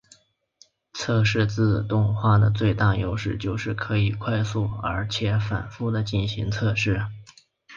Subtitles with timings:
[0.93, 7.05] 测试自动化的最大优势就是可以快速而且反覆的进行测试。